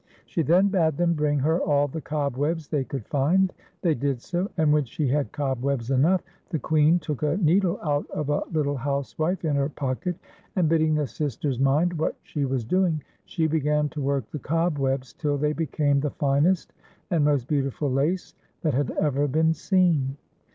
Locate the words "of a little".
8.09-8.77